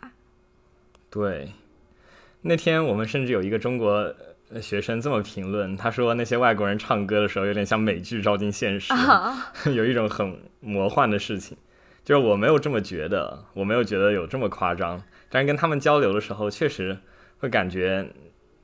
[1.09, 1.49] 对，
[2.43, 4.13] 那天我们甚至有一个中国。
[4.61, 8.93] 学生这么评论，他说那些外国人唱歌的时候有点像美剧照进现实，
[9.73, 11.57] 有一种很魔幻的事情。
[12.03, 15.01] 就是我没有这么觉得，我没有觉得有这么夸张。
[15.27, 16.95] 但是跟他们交流的时候，确实
[17.39, 18.07] 会感觉，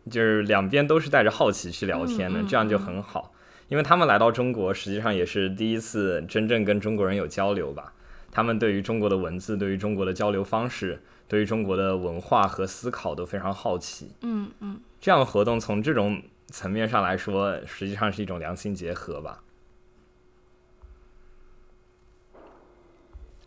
[0.10, 3.34] 就是两边都是带着好奇去聊天的，这样就很好。
[3.68, 7.94] 因为他们来到中国，实际上也是第一次真正跟中国人有交流吧。
[8.32, 14.12] 他们对于中国的文字，对于中国的交流方式，对于中国的文化和思考都非常好奇。
[14.22, 14.80] 嗯嗯。
[15.02, 19.44] 这样的活动从这种层面上来说，实际上是一种良性结合吧。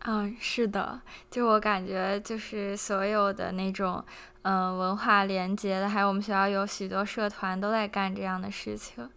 [0.07, 4.03] 嗯，是的，就我感觉，就是所有的那种
[4.43, 9.09] 嗯文化连接的，还有我们学校有许多社团都在干这样的事情，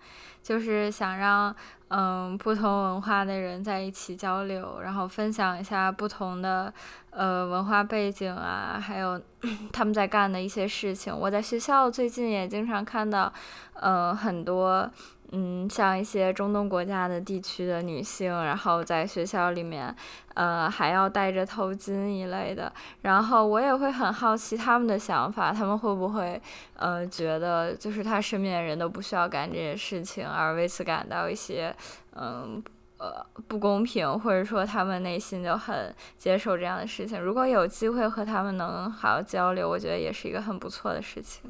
[0.43, 1.55] 就是想让
[1.89, 6.73] 嗯不同文化的人在一起交流，然后分享一下不同的。
[7.11, 9.21] 呃，文化背景啊，还有
[9.73, 11.13] 他们在干的一些事情。
[11.13, 13.33] 我在学校最近也经常看到，
[13.73, 14.89] 呃，很多，
[15.33, 19.95] 嗯，像一些中东国家的地区的女性，然后在学校里面，
[20.35, 22.73] 呃，还要戴着头巾一类的。
[23.03, 26.41] 然后我也会很好奇他们的想法，他们会不会，
[26.77, 31.75] 呃，觉得就是他身边的人都不需要干这些事情，而为此感到一些，
[32.15, 32.63] 嗯。
[33.01, 37.17] 呃，不公平，或者说他们内心就很接受这样的事情。
[37.21, 41.49] 如果有机会和他们能好好交流，我觉得也是一个很不错的事情。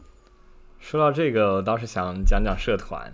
[0.79, 3.11] 说到这个，我倒是想讲讲社团，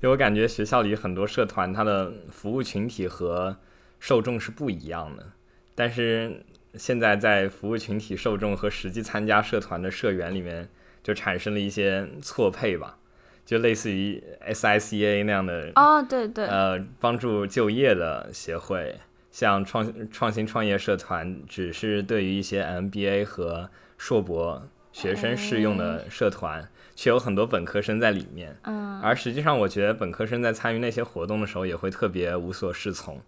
[0.00, 3.56] 因为我感觉学校里很多社团，它的服务群体和
[3.98, 5.26] 受众是不一样的。
[5.74, 10.68] 但是现在在服务群体、受众和实际参加社团的社员里面，
[11.02, 12.98] 就产生了一些错配吧。
[13.44, 18.96] 就类似于 SICA 那样的哦，对对，呃，帮助就业的协会，
[19.30, 28.58] 像创创新创业社团，只是对于一些 MBA 和硕博学生适用的社团，却有很多本科生在里面。
[28.64, 33.20] 嗯，而实际上，我觉得本科生在参与那些活动的时候，也会特别无所适从，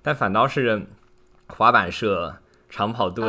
[0.00, 0.80] 但反倒是
[1.46, 2.38] 滑板社、
[2.70, 3.26] 长跑队，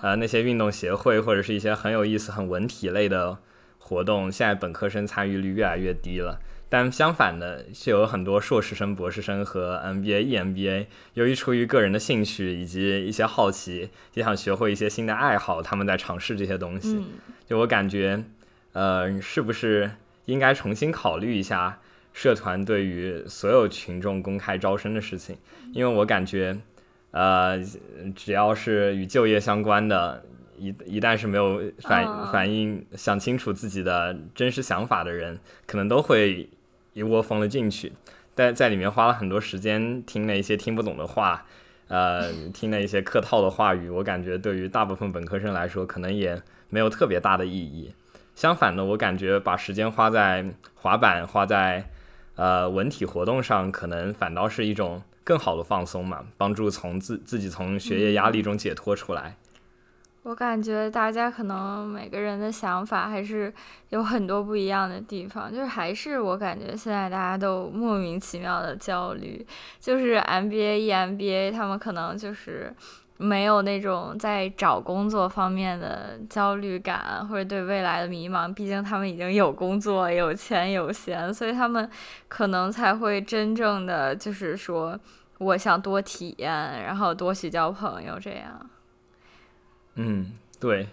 [0.00, 3.38] 呃，那些运动协会或者是一些很有意思、很文体类的。
[3.78, 17.06] 活动现在本科生参与率越来越低了，但相反的是有很多硕士生、博士生和 MBA、EMBA，由于出于个人的兴趣以及一些好奇，也想学会一些新的爱好，他们在尝试这些东西。
[17.48, 18.24] 就我感觉，
[18.76, 19.90] 呃，是不是
[20.26, 21.80] 应该重新考虑一下
[22.12, 25.38] 社团对于所有群众公开招生的事情？
[25.72, 26.58] 因为我感觉，
[27.10, 27.58] 呃，
[28.14, 30.22] 只要是与就业相关的。
[30.58, 36.48] 一一旦是没有反反映、想清楚自己的真实想法的人，可能都会
[36.94, 37.92] 一窝蜂的进去，
[38.34, 41.44] 但在里面花了很多时间听了一些听不懂的话，
[41.88, 47.92] 呃，听了一些客套的话语，我感觉对于大部分本科生来说，可能也没有特别大的意义。
[48.36, 51.88] 相反的，我感觉把时间花在滑板、花在
[52.36, 59.36] 呃文体活动上，可能反倒是一种更好的放松嘛，帮助从自自己从学业压力中解脱出来。
[60.22, 63.52] 我感觉大家可能每个人的想法还是
[63.90, 69.46] 有很多不一样的地方，就是还是我感觉现在大家都莫名其妙的焦虑，
[69.78, 72.74] 就是 MBA、EMBA 他们可能就是
[73.18, 81.88] 没有那种在找工作方面的焦虑感或者对未来的迷茫，毕竟他们已经有工作、有钱、有闲，所以他们
[82.28, 84.98] 可能才会真正的就是说，
[85.38, 86.50] 我想多体验，
[86.82, 88.70] 然后多去交朋友这样。
[89.94, 90.88] 嗯，对。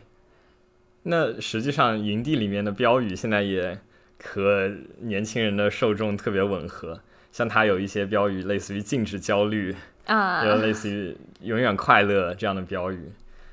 [1.03, 3.77] 那实际上，营地里面的标语现在也
[4.23, 7.01] 和年轻人的受众特别吻合。
[7.29, 9.75] 像他有一些标语，类似于禁止焦虑，
[10.05, 13.11] 啊，就类似于永远快乐这样的标语。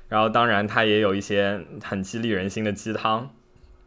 [0.09, 3.29] 然后当然它也有一些很激励人心的鸡汤，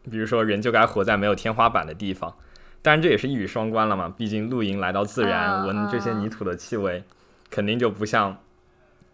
[0.09, 2.35] 比如说人就该活在没有天花板的地方。
[2.81, 7.03] 当然这也是一语双关了嘛，毕竟露营来到自然，闻这些泥土的气味，
[7.49, 8.37] 肯定就不像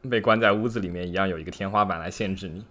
[0.10, 2.66] 被关在屋子里面一样有一个天花板来限制你。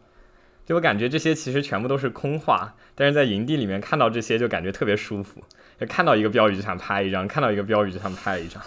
[0.66, 5.42] 就我感觉这些其实全部都是空话，但是在营地里面看到这些就感觉特别舒服，
[5.78, 8.62] 就看到一个标语就想拍一张，看到一个标语就想拍一张。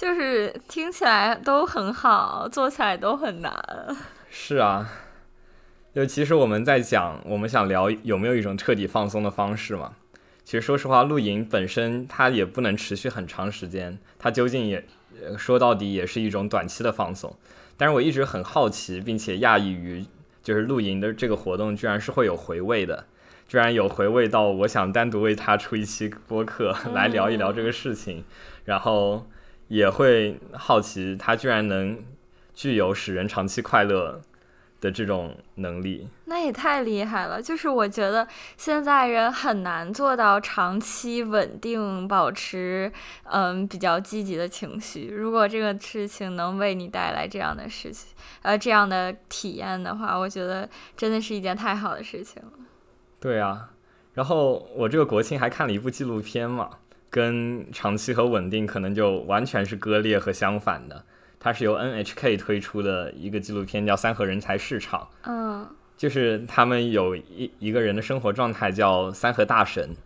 [0.00, 3.54] 就是听起来都很好，做起来都很难。
[4.30, 4.88] 是啊，
[5.94, 9.92] 就其实我们在讲，我们想聊有没有一种彻底放松的方式嘛？
[10.42, 14.82] 其实说实话，露营本身它也不能持续很长时间，它究竟也
[15.36, 17.36] 说到底也是一种短期的放松。
[17.76, 20.06] 但是我一直很好奇，并且讶异于，
[20.42, 23.04] 就是露营的这个活动居然是会有回味的，
[23.46, 28.24] 居然有回味到我想单独为它出一期播客来聊一聊这个事情，
[28.64, 29.26] 然后
[29.70, 31.98] 也会好奇它居然能
[32.52, 34.20] 具有使人长期快乐。
[34.80, 37.42] 的这种能力，那也太厉害了。
[37.42, 42.90] 就是我觉得现在人很难做到长期稳定保持，
[43.24, 45.08] 嗯，比较积极的情绪。
[45.08, 50.66] 如果这个事情能为你带来这样的事情，呃，这样的体验的话，我觉得
[50.96, 52.52] 真的是一件太好的事情了。
[53.20, 53.68] 对啊，
[54.14, 56.70] 然后我这个国庆还看了一部纪录片嘛，
[57.10, 61.04] 跟长期和稳定可能就完全是割裂和相反的。
[61.40, 65.00] 它是由 NHK 推出的一个纪录片，叫《三和人才市场》。
[65.22, 69.96] 嗯，就是他们有一一个人的生活状态叫“三和大神”，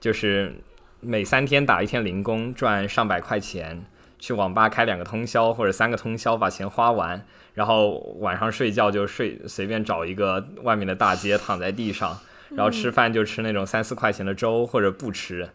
[0.00, 0.54] 就是
[1.00, 3.84] 每三天打一天零工，赚上百块钱，
[4.20, 7.20] 去网吧开两个通宵或者三个通宵把钱花完，
[7.54, 12.16] 然后晚上睡觉就睡随便找一个外面的大街躺在地上，
[12.50, 15.48] 然后吃饭就吃那种三四块钱的粥或者不吃。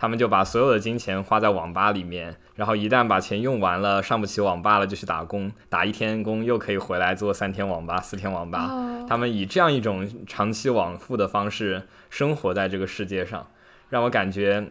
[0.00, 8.70] 他们就把所有的金钱花在网吧里面，然后一旦把钱用完了，上不起网吧了，就去打工，打一天工又可以回来做三天网吧、四天网吧。
[9.08, 13.50] 他们以这样一种长期往复的方式生活在这个世界上，
[13.88, 14.68] 让我感觉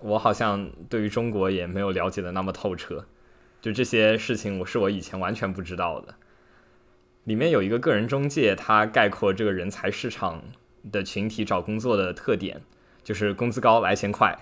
[0.00, 3.06] 我好像对于中国也没有了解的那么透彻。
[3.62, 6.14] 就这些事情，我是我以前完全不知道的。
[7.24, 10.42] 里面有一个个人中介，他概括这个人才市场
[10.90, 12.60] 的群体找工作的特点。
[13.04, 14.38] 就是工资高来钱快，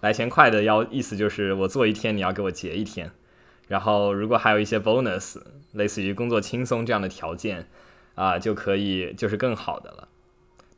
[0.00, 3.10] 来钱快的要意思就是我做一天你要给我结一天，
[3.68, 5.40] 然后如果还有一些 bonus，
[5.72, 7.68] 类似于工作轻松这样的条件，
[8.14, 10.08] 啊就可以就是更好的了。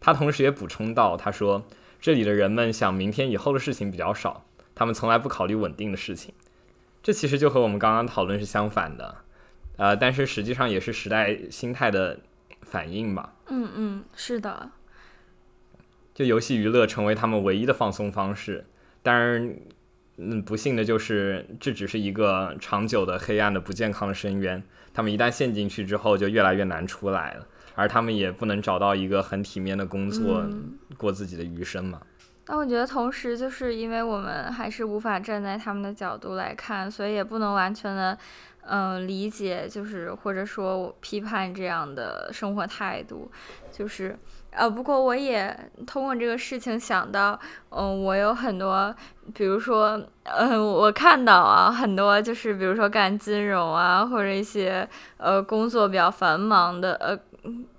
[0.01, 1.65] 他同时也补充到，他说
[2.01, 4.45] 这里的人们想明天以后的事情比较少，
[4.75, 6.35] 他们从来不考虑稳定的事情。
[7.03, 9.17] 这其实就和我们刚刚讨论是相反的，
[9.77, 12.19] 呃，但是实际上也是时代心态的
[12.63, 13.35] 反应吧。
[13.47, 14.71] 嗯嗯，是的。
[16.15, 18.65] 就游戏娱乐成为他们唯一的放松方式，
[19.03, 19.57] 当然，
[20.19, 24.63] 嗯，不幸的就是这只是一个长久的黑暗的不健康的深渊。
[24.95, 30.45] 他们一旦陷进去之后，就越来越难出来了，而他们也不能找到一个很体面的工作
[30.99, 32.01] 过自己的余生嘛。
[32.45, 38.19] 但我觉得，同时就是因为我们还是无法站在他们的角度来看，所以也不能完全的，
[38.67, 43.31] 嗯，理解，就是或者说批判这样的生活态度，
[43.71, 44.19] 就是。
[44.55, 47.41] 呃，不过我也通过这个事情想到，
[47.71, 48.95] 嗯，我有很多，
[49.33, 54.87] 比如说，嗯，我看到啊，很多就是比如说干金融啊，或者一些
[55.17, 57.19] 呃工作比较繁忙的呃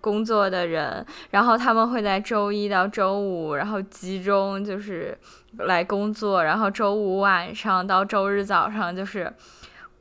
[0.01, 5.15] 工作的人，然后他们会在周一到周五，然后集中就是
[5.59, 9.31] 来工作，然后周五晚上到周日早上就是。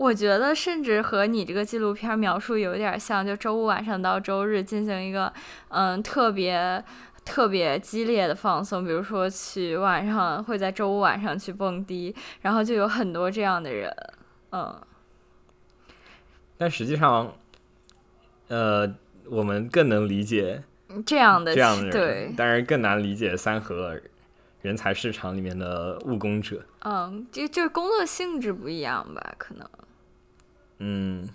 [0.02, 5.32] 我觉得甚至和你这个纪录片描述有点像，就周五晚上到周日进行一个
[5.68, 6.82] 嗯特别
[7.24, 13.94] 特别激烈的放松，比如说去晚上会在周五晚上去蹦迪，然后就有很多这样的人，
[14.50, 14.74] 嗯。
[16.58, 17.32] 但实际上，
[18.48, 18.92] 呃，
[19.30, 20.64] 我们更能理解
[21.06, 24.00] 这样的这样的人，对，但是更难理解三和
[24.62, 26.60] 人才市场里面的务工者。
[26.80, 29.68] 嗯，就就是工作性质不一样吧，可能。
[30.84, 31.28] 嗯，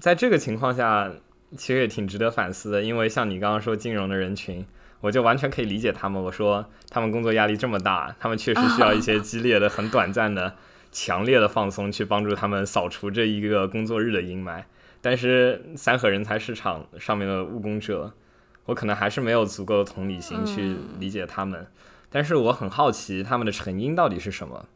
[0.00, 1.10] 在这个情况下，
[1.56, 2.82] 其实也挺值得反思的。
[2.82, 4.64] 因为像你刚刚说金融的人群，
[5.00, 6.22] 我就完全可以理解他们。
[6.22, 10.54] 我说他们工作压力这么大，他们确实需要一些激烈的、很短暂的、
[10.92, 14.62] 强烈的放松，去帮助他们扫除这一个工作日的阴霾。
[15.00, 18.12] 但是三和人才市场上面的务工者，
[18.66, 21.66] 我可能还是没有足够的同理心去理解他们。
[22.08, 24.68] 但是我很好奇他们的成因到底是什么，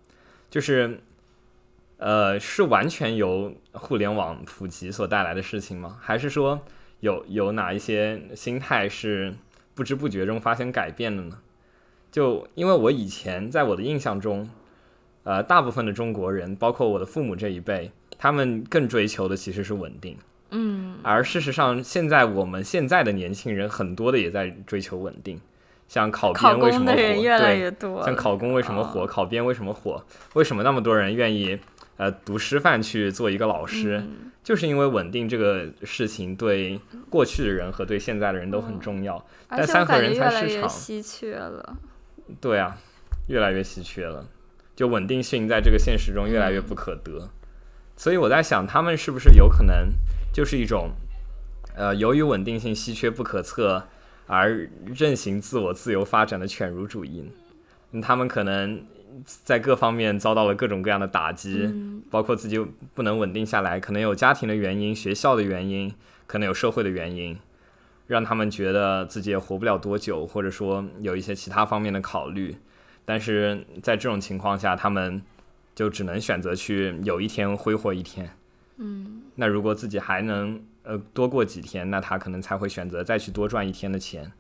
[0.51, 0.99] 就是。
[2.05, 5.97] 呃，是完全由互联网普及所带来的事情吗？
[6.03, 6.61] 还是说
[7.01, 9.33] 有有哪一些心态是
[9.75, 11.39] 不知不觉中发生改变的呢？
[12.13, 14.51] 就因为我以前在我的印象中，
[15.23, 20.19] 呃，大部分的中国人，包括我的父母这一辈，他们更追求的其实是稳定。
[20.51, 25.41] 嗯，而事实上，现在我们现在的年轻人很多的也在追求稳定，
[25.89, 26.97] 像考考编为什么火？
[26.99, 29.05] 对，像考公为什么火？
[29.05, 30.05] 哦考编为什么火？
[30.35, 31.59] 为什么那么多人愿意
[31.97, 33.99] 呃读师范去做一个老师？
[33.99, 36.78] 嗯就是因为稳定这个事情对
[37.09, 39.26] 过去的人和对现在的人都很重要。
[39.49, 41.78] 但三我感觉越和人才市场稀缺了。
[42.42, 42.76] 对啊，
[43.28, 44.26] 越来越稀缺了，
[44.76, 47.30] 就稳定性在这个现实中越来越不可得。
[47.97, 49.95] 所以我在想，他们是不是有可能
[50.30, 50.90] 就是一种，
[51.74, 53.88] 呃，由于稳定性稀缺不可测
[54.26, 57.30] 而任行自我自由发展的犬儒主义
[58.03, 58.84] 他们可能
[59.25, 62.59] 在各方面遭到了各种各样的打击，嗯包括自己
[62.95, 65.95] 不能稳定下来，可能有家庭的原因、学校的原因，
[66.27, 67.39] 可能有社会的原因，
[68.07, 72.57] 让他们觉得自己也活不了多久，或者说有一些其他方面的考虑。
[73.05, 75.23] 但是在这种情况下，他们
[75.75, 78.31] 就只能选择去有一天挥霍一天。
[78.77, 84.33] 嗯那如果自己还能呃多过几天，那他可能才会选择再去多赚一天的钱。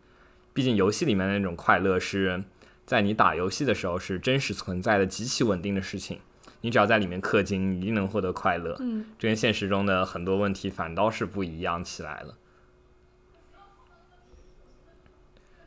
[0.52, 2.42] 毕竟游戏里面的那种快乐是
[2.86, 6.20] 在你打游戏的时候是真实存在的、极其稳定的事情。
[6.60, 8.76] 你只要在里面氪金，你一定能获得快乐。
[8.80, 12.38] 嗯这跟现实中的很多问题反倒是不一样起来了。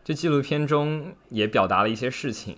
[0.03, 2.57] 这纪录片中也表达了一些事情，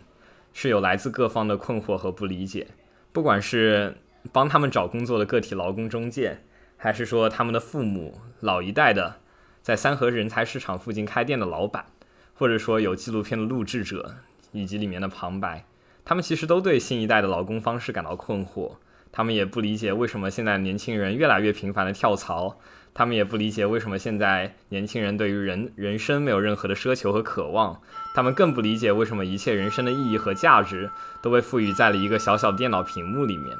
[0.53, 2.68] 是有来自各方的困惑和不理解，
[3.12, 3.97] 不管是
[4.32, 6.43] 帮他们找工作的个体劳工中介，
[6.78, 9.16] 还是说他们的父母老一代的
[9.62, 11.88] 在三河人才市场附近开店的老板，
[12.36, 14.18] 或者说有纪录片的录制者
[14.52, 15.66] 以及里面的旁白，
[16.04, 18.74] 他们其实都对新一代的劳工方式感到困惑。
[19.12, 22.60] 他们也不理解为什么现在年轻人越来越频繁的跳槽，
[22.93, 27.82] 他们也不理解为什么现在年轻人对于人人生没有任何的奢求和渴望，
[28.14, 30.91] 他们更不理解为什么一切人生的意义和价值
[31.24, 33.58] 都被赋予在了一个小小的电脑屏幕里面。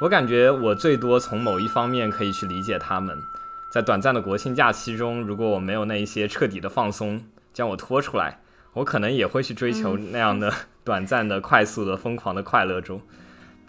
[0.00, 3.18] 我感觉我最多从某一方面可以去理解他们，
[3.70, 7.22] 在短暂的国庆假期中，如果我没有那一些彻底的放松
[7.54, 8.39] 将我拖出来，
[8.72, 10.52] 我可能也会去追求那样的
[10.84, 13.00] 短暂的、快速的、疯狂的快乐中。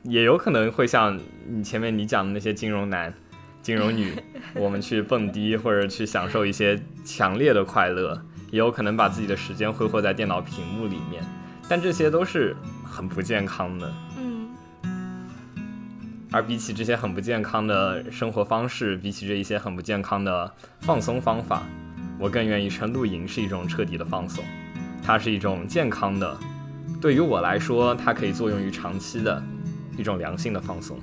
[0.03, 3.13] 也有可能会像你前面你讲的那些金融男、
[3.61, 4.13] 金融女，
[4.55, 11.23] 我们去蹦迪或者去享受一些强烈的快乐，也有可能把自己的时间挥霍在电脑屏幕里面，
[11.69, 13.93] 但这些都是很不健康的。
[14.17, 14.49] 嗯
[16.33, 20.49] 而比起这些很不健康的生活方式，比起这一些很不健康的
[20.79, 21.61] 放松方法，
[22.17, 24.41] 我更愿意称露营是一种彻底的放松，
[25.03, 26.37] 它是一种健康的，
[27.01, 29.43] 对于我来说，它可以作用于长期的
[29.97, 30.97] 一种良性的放松。